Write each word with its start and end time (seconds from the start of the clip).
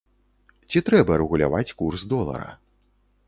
Ці 0.69 0.81
трэба 0.87 1.19
рэгуляваць 1.21 1.75
курс 1.81 2.05
долара? 2.13 2.49